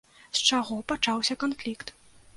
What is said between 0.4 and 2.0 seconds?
чаго пачаўся канфлікт?